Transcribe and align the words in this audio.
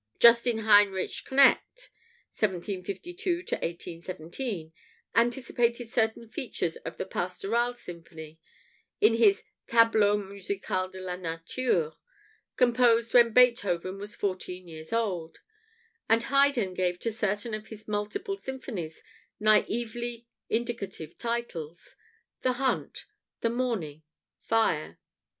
Justin 0.17 0.57
Heinrich 0.65 1.25
Knecht 1.31 1.89
(1752 2.31 3.43
1817) 3.51 4.73
anticipated 5.13 5.89
certain 5.91 6.27
features 6.27 6.75
of 6.77 6.97
the 6.97 7.05
"Pastoral" 7.05 7.75
symphony 7.75 8.39
in 8.99 9.13
his 9.13 9.43
"Tableau 9.67 10.17
musical 10.17 10.89
de 10.89 10.99
la 10.99 11.17
nature," 11.17 11.91
composed 12.55 13.13
when 13.13 13.31
Beethoven 13.31 13.99
was 13.99 14.15
fourteen 14.15 14.67
years 14.67 14.91
old; 14.91 15.37
and 16.09 16.23
Haydn 16.23 16.73
gave 16.73 16.97
to 17.01 17.11
certain 17.11 17.53
of 17.53 17.67
his 17.67 17.87
multiple 17.87 18.37
symphonies 18.37 19.03
naively 19.39 20.25
indicative 20.49 21.15
titles 21.15 21.95
"The 22.39 22.53
Hunt," 22.53 23.05
"The 23.41 23.51
Morning," 23.51 24.01
"Fire." 24.39 24.97